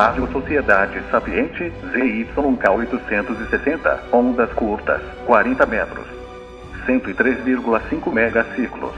[0.00, 6.06] Rádio Sociedade Sapiente ZYK 860, ondas curtas, 40 metros,
[6.86, 8.94] 103,5 megaciclos.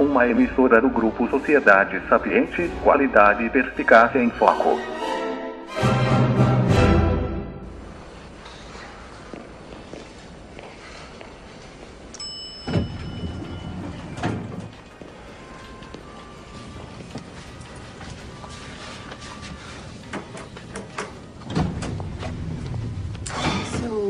[0.00, 4.80] Uma emissora do grupo Sociedade Sapiente, qualidade e perspicácia em foco.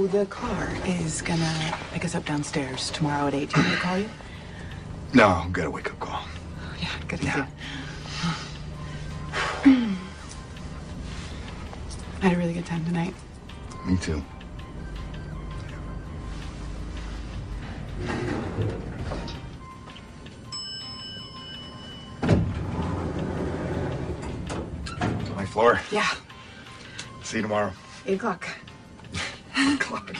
[0.02, 3.50] So the car is gonna pick us up downstairs tomorrow at 8.
[3.52, 4.10] Do you want to call you?
[5.14, 6.24] No, I got a wake up call.
[6.24, 7.48] Oh, yeah, good idea.
[9.64, 9.86] I
[12.20, 13.14] had a really good time tonight.
[13.86, 14.20] Me too.
[25.36, 25.80] My floor.
[25.92, 26.12] Yeah,
[27.22, 27.72] See you tomorrow.
[28.04, 28.48] 8 o'clock.
[29.92, 30.16] fuck.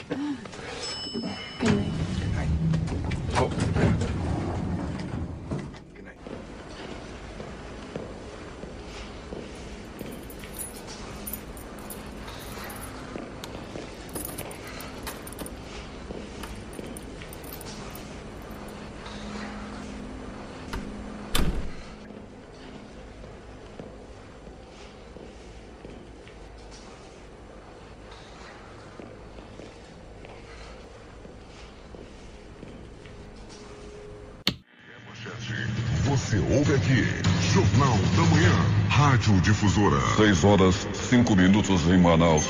[36.32, 37.04] Você ouve aqui,
[37.52, 38.54] Jornal da Manhã,
[38.88, 40.00] Rádio Difusora.
[40.16, 42.46] 6 horas 5 minutos em Manaus.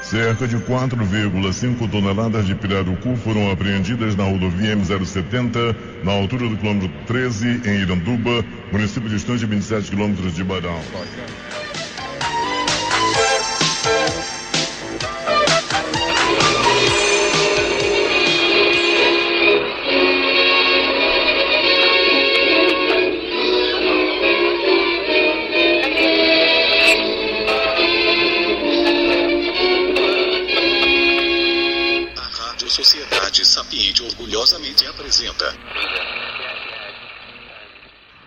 [0.00, 6.88] Cerca de 4,5 toneladas de pirarucu foram apreendidas na rodovia M070, na altura do quilômetro
[7.08, 10.80] 13, em Iranduba, município distante de 27 quilômetros de Barão.
[35.20, 35.54] Apresenta.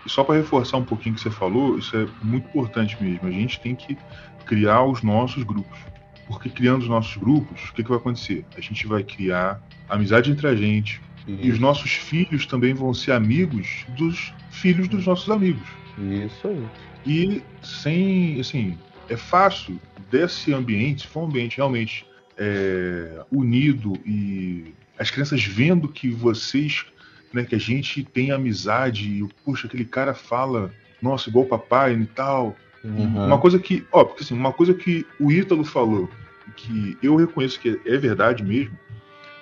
[0.06, 3.26] E só para reforçar um pouquinho o que você falou, isso é muito importante mesmo.
[3.26, 3.96] A gente tem que
[4.44, 5.78] criar os nossos grupos.
[6.26, 8.44] Porque criando os nossos grupos, o que, que vai acontecer?
[8.56, 11.00] A gente vai criar amizade entre a gente.
[11.26, 15.66] E os nossos filhos também vão ser amigos dos filhos dos nossos amigos.
[15.98, 16.66] Isso aí.
[17.06, 18.78] E sem, assim,
[19.08, 22.06] é fácil desse ambiente, se for um ambiente realmente
[22.36, 26.84] é, unido e as crianças vendo que vocês,
[27.32, 30.72] né, que a gente tem amizade, e, puxa, aquele cara fala,
[31.02, 32.56] nossa, igual o papai e tal.
[32.82, 33.26] Uhum.
[33.26, 36.08] Uma coisa que, ó, porque assim, uma coisa que o Ítalo falou,
[36.56, 38.78] que eu reconheço que é verdade mesmo,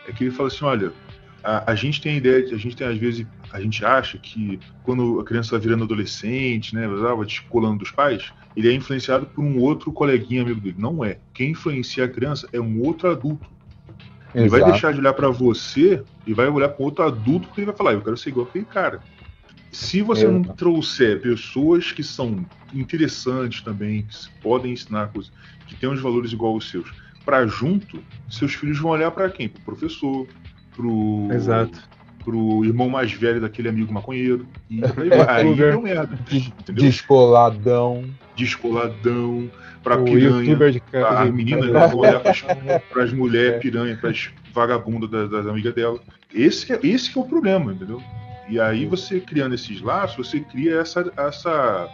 [0.08, 0.92] é que ele fala assim, olha,
[1.42, 4.16] a, a gente tem a ideia, de- a gente tem às vezes, a gente acha
[4.16, 9.26] que quando a criança vai virando adolescente, né, vai descolando dos pais, ele é influenciado
[9.26, 10.76] por um outro coleguinha amigo dele.
[10.78, 11.18] Não é.
[11.34, 13.46] Quem influencia a criança é um outro adulto.
[14.34, 17.66] Ele vai deixar de olhar pra você e vai olhar para outro adulto porque ele
[17.66, 19.00] vai falar, eu quero ser igual aquele cara.
[19.70, 20.56] Se você não Exato.
[20.56, 22.44] trouxer pessoas que são
[22.75, 25.32] interessantes também, que se- podem ensinar coisas,
[25.66, 26.92] que têm os valores igual aos seus,
[27.25, 29.48] pra junto, seus filhos vão olhar pra quem?
[29.48, 30.26] Pro professor,
[30.76, 31.78] pro Exato.
[32.25, 34.47] pro irmão mais velho daquele amigo maconheiro.
[34.71, 34.81] E
[35.28, 36.19] aí, aí deu merda.
[36.31, 36.84] Entendeu?
[36.84, 38.04] Descoladão.
[38.37, 39.50] Descoladão,
[39.82, 40.56] pra o piranha.
[40.70, 42.44] de A de- menina de- vai olhar pras,
[42.93, 43.15] pras É.
[43.15, 45.98] mulheres piranha, pras vagabundas das, das amigas dela.
[46.34, 48.03] Esse, é- esse que é o problema, entendeu?
[48.48, 51.88] E aí você criando esses laços, você cria essa, essa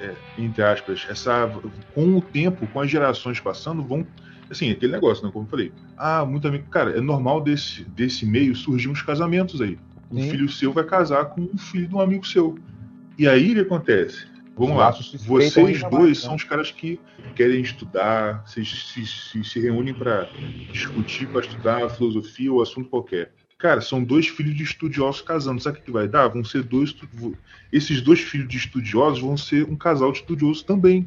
[0.00, 1.48] é, entre aspas, essa
[1.94, 4.06] com o tempo, com as gerações passando, vão
[4.50, 5.72] assim, aquele negócio, né, como eu falei.
[5.96, 9.78] Ah, muito amigo, cara, é normal desse desse meio surgir uns casamentos aí.
[10.10, 10.30] Um Sim.
[10.30, 12.58] filho seu vai casar com um filho de um amigo seu.
[13.18, 14.26] E aí o que acontece?
[14.56, 14.90] Vamos Os lá.
[15.26, 17.00] Vocês dois são os caras que
[17.34, 20.28] querem estudar, vocês se, se, se reúnem para
[20.70, 23.32] discutir, para estudar filosofia ou assunto qualquer.
[23.58, 25.62] Cara, são dois filhos de estudiosos casando.
[25.62, 26.28] Sabe o que vai dar?
[26.28, 26.94] Vão ser dois.
[27.72, 31.06] Esses dois filhos de estudiosos vão ser um casal de estudiosos também.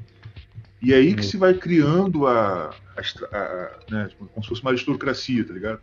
[0.81, 2.74] E aí que se vai criando a.
[2.95, 5.81] a a- né, como se fosse uma aristocracia, tá ligado?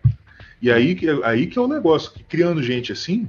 [0.63, 2.11] E aí que, aí que é o negócio.
[2.13, 3.29] que criando gente assim,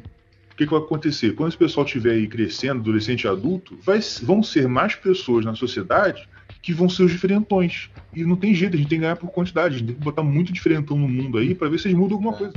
[0.53, 1.33] o que, que vai acontecer?
[1.33, 5.55] Quando esse pessoal estiver aí crescendo, adolescente e adulto, vai, vão ser mais pessoas na
[5.55, 6.27] sociedade
[6.61, 7.89] que vão ser os diferentões.
[8.15, 10.01] E não tem jeito, a gente tem que ganhar por quantidade, a gente tem que
[10.01, 12.53] botar muito diferentão no mundo aí para ver se eles mudam alguma coisa.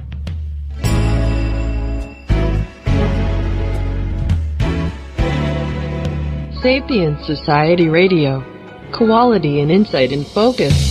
[6.62, 8.56] Sapient Society Radio.
[8.92, 10.85] quality and insight in focus.